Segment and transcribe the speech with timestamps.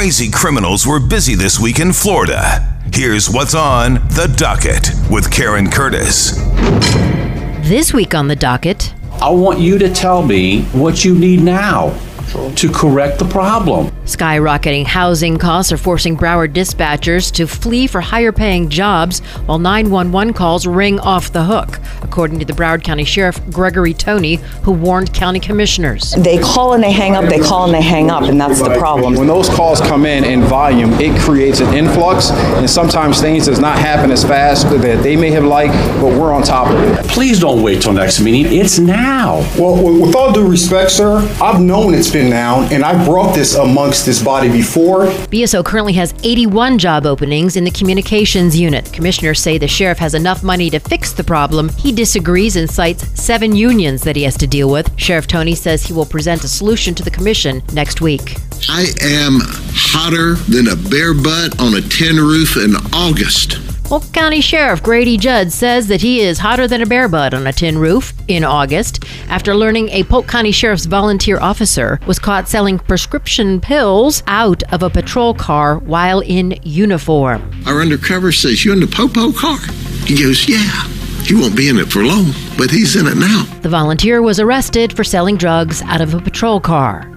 [0.00, 2.74] Crazy criminals were busy this week in Florida.
[2.90, 6.36] Here's what's on the docket with Karen Curtis.
[7.68, 11.90] This week on the docket, I want you to tell me what you need now
[12.56, 13.90] to correct the problem.
[14.04, 20.34] skyrocketing housing costs are forcing Broward dispatchers to flee for higher paying jobs while 911
[20.34, 25.14] calls ring off the hook, according to the Broward County Sheriff Gregory Tony, who warned
[25.14, 26.12] county commissioners.
[26.12, 28.76] They call and they hang up, they call and they hang up, and that's the
[28.76, 29.14] problem.
[29.14, 33.60] When those calls come in in volume, it creates an influx, and sometimes things does
[33.60, 37.06] not happen as fast that they may have liked, but we're on top of it.
[37.06, 38.52] Please don't wait till next meeting.
[38.52, 39.38] It's now.
[39.58, 43.34] Well, with with all due respect, sir, I've known it's been now, and I brought
[43.34, 45.06] this amongst this body before.
[45.06, 48.92] BSO currently has 81 job openings in the communications unit.
[48.92, 51.68] Commissioners say the sheriff has enough money to fix the problem.
[51.70, 54.90] He disagrees and cites seven unions that he has to deal with.
[54.98, 58.36] Sheriff Tony says he will present a solution to the commission next week.
[58.68, 59.38] I am
[59.72, 63.69] hotter than a bear butt on a tin roof in August.
[63.90, 67.48] Polk County Sheriff Grady Judd says that he is hotter than a bear bud on
[67.48, 72.48] a tin roof in August after learning a Polk County Sheriff's volunteer officer was caught
[72.48, 77.50] selling prescription pills out of a patrol car while in uniform.
[77.66, 79.58] Our undercover says, You in the Popo car?
[80.06, 80.84] He goes, Yeah.
[81.24, 83.42] He won't be in it for long, but he's in it now.
[83.62, 87.10] The volunteer was arrested for selling drugs out of a patrol car.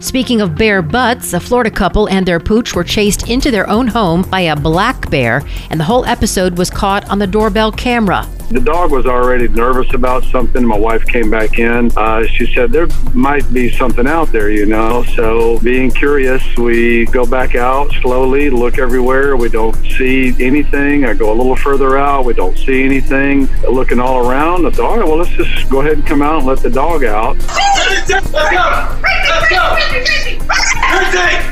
[0.00, 3.88] Speaking of bear butts, a Florida couple and their pooch were chased into their own
[3.88, 8.24] home by a black bear, and the whole episode was caught on the doorbell camera.
[8.50, 10.64] The dog was already nervous about something.
[10.64, 11.90] My wife came back in.
[11.96, 15.02] Uh, she said there might be something out there, you know.
[15.16, 19.36] So, being curious, we go back out slowly, look everywhere.
[19.36, 21.04] We don't see anything.
[21.04, 22.24] I go a little further out.
[22.24, 23.48] We don't see anything.
[23.68, 25.00] Looking all around, the dog.
[25.00, 27.36] Well, let's just go ahead and come out and let the dog out.
[31.10, 31.47] はい。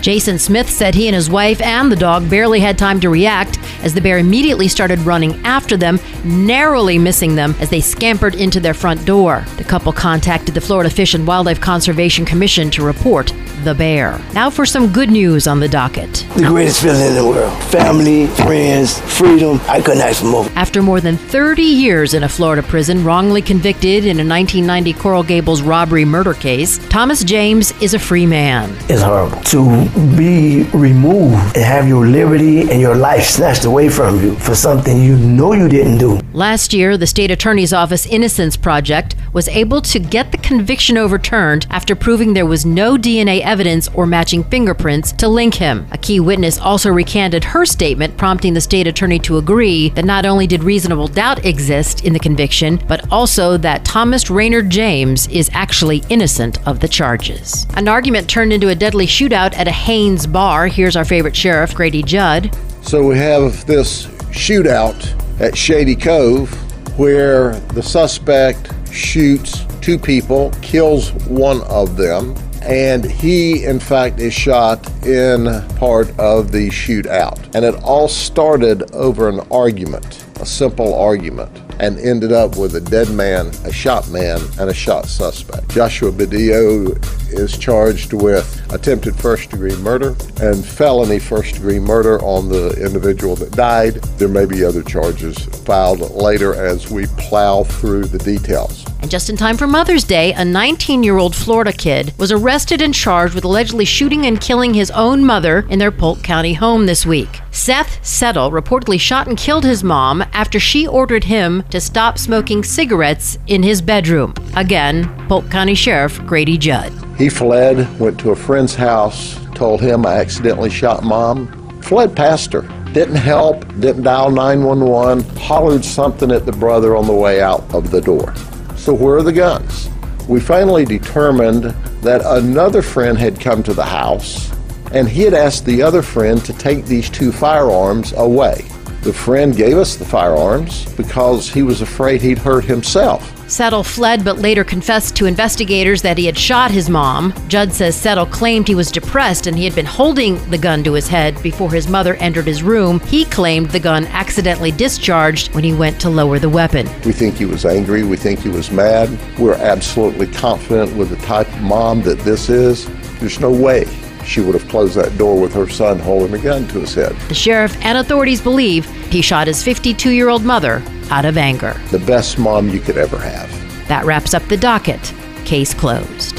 [0.00, 3.58] Jason Smith said he and his wife and the dog barely had time to react
[3.82, 8.60] as the bear immediately started running after them, narrowly missing them as they scampered into
[8.60, 9.44] their front door.
[9.56, 13.32] The couple contacted the Florida Fish and Wildlife Conservation Commission to report
[13.64, 14.20] the bear.
[14.34, 16.26] Now for some good news on the docket.
[16.36, 17.52] The greatest feeling in the world.
[17.64, 19.60] Family, friends, freedom.
[19.68, 20.46] I couldn't ask for more.
[20.54, 25.22] After more than 30 years in a Florida prison, wrongly convicted in a 1990 Coral
[25.22, 28.76] Gables robbery murder case, Thomas James is a free man.
[28.88, 34.20] It's horrible to be removed and have your liberty and your life snatched away from
[34.22, 36.20] you for something you know you didn't do.
[36.32, 41.66] Last year, the state attorney's office Innocence Project was able to get the conviction overturned
[41.70, 45.86] after proving there was no DNA evidence or matching fingerprints to link him.
[45.92, 50.26] A key witness also recanted her statement, prompting the state attorney to agree that not
[50.26, 55.50] only did reasonable doubt exist in the conviction, but also that Thomas Raynard James is
[55.52, 57.66] actually innocent of the charges.
[57.74, 60.66] An argument turned into a deadly shootout at a Haynes bar.
[60.66, 62.56] Here's our favorite sheriff, Grady Judd.
[62.82, 66.52] So we have this shootout at Shady Cove
[66.98, 74.34] where the suspect shoots two people, kills one of them, and he, in fact, is
[74.34, 77.38] shot in part of the shootout.
[77.54, 81.50] And it all started over an argument, a simple argument,
[81.80, 85.68] and ended up with a dead man, a shot man, and a shot suspect.
[85.70, 86.96] Joshua Badillo
[87.32, 93.36] is charged with attempted first degree murder and felony first degree murder on the individual
[93.36, 93.94] that died.
[94.18, 98.87] There may be other charges filed later as we plow through the details.
[99.00, 102.82] And just in time for Mother's Day, a 19 year old Florida kid was arrested
[102.82, 106.86] and charged with allegedly shooting and killing his own mother in their Polk County home
[106.86, 107.40] this week.
[107.50, 112.64] Seth Settle reportedly shot and killed his mom after she ordered him to stop smoking
[112.64, 114.34] cigarettes in his bedroom.
[114.56, 116.92] Again, Polk County Sheriff Grady Judd.
[117.16, 122.52] He fled, went to a friend's house, told him I accidentally shot mom, fled past
[122.52, 122.62] her.
[122.92, 127.90] Didn't help, didn't dial 911, hollered something at the brother on the way out of
[127.90, 128.34] the door.
[128.78, 129.90] So, where are the guns?
[130.28, 131.64] We finally determined
[132.02, 134.50] that another friend had come to the house
[134.92, 138.64] and he had asked the other friend to take these two firearms away.
[139.02, 143.32] The friend gave us the firearms because he was afraid he'd hurt himself.
[143.48, 147.32] Settle fled but later confessed to investigators that he had shot his mom.
[147.48, 150.92] Judd says Settle claimed he was depressed and he had been holding the gun to
[150.92, 153.00] his head before his mother entered his room.
[153.00, 156.86] He claimed the gun accidentally discharged when he went to lower the weapon.
[157.06, 158.02] We think he was angry.
[158.02, 159.16] We think he was mad.
[159.38, 162.86] We're absolutely confident with the type of mom that this is.
[163.20, 163.86] There's no way
[164.28, 167.16] she would have closed that door with her son holding a gun to his head.
[167.28, 171.80] The sheriff and authorities believe he shot his 52 year old mother out of anger.
[171.90, 173.88] The best mom you could ever have.
[173.88, 175.14] That wraps up the docket.
[175.44, 176.37] Case closed.